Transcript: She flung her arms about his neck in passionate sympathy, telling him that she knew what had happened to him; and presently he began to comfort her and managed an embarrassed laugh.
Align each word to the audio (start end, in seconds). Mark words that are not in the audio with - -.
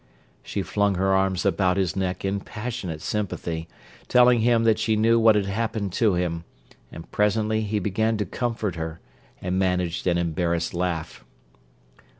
She 0.41 0.63
flung 0.63 0.95
her 0.95 1.13
arms 1.13 1.45
about 1.45 1.77
his 1.77 1.95
neck 1.95 2.25
in 2.25 2.39
passionate 2.39 3.03
sympathy, 3.03 3.67
telling 4.07 4.39
him 4.39 4.63
that 4.63 4.79
she 4.79 4.95
knew 4.95 5.19
what 5.19 5.35
had 5.35 5.45
happened 5.45 5.93
to 5.93 6.15
him; 6.15 6.43
and 6.91 7.11
presently 7.11 7.61
he 7.61 7.77
began 7.77 8.17
to 8.17 8.25
comfort 8.25 8.73
her 8.77 8.99
and 9.43 9.59
managed 9.59 10.07
an 10.07 10.17
embarrassed 10.17 10.73
laugh. 10.73 11.23